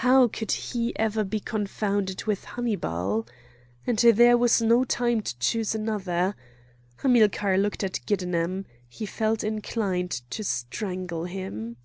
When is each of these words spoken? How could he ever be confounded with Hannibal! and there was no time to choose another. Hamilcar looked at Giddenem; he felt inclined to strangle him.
How 0.00 0.28
could 0.28 0.52
he 0.52 0.98
ever 0.98 1.24
be 1.24 1.38
confounded 1.38 2.24
with 2.24 2.42
Hannibal! 2.44 3.26
and 3.86 3.98
there 3.98 4.38
was 4.38 4.62
no 4.62 4.82
time 4.82 5.20
to 5.20 5.38
choose 5.40 5.74
another. 5.74 6.34
Hamilcar 7.00 7.58
looked 7.58 7.84
at 7.84 8.00
Giddenem; 8.06 8.64
he 8.88 9.04
felt 9.04 9.44
inclined 9.44 10.22
to 10.30 10.42
strangle 10.42 11.24
him. 11.26 11.76